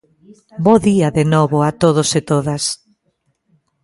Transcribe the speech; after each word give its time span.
Bo 0.63 0.75
día 0.87 1.09
de 1.17 1.23
novo 1.33 1.57
a 1.63 1.71
todos 1.83 2.09
e 2.19 2.21
todas. 2.31 2.63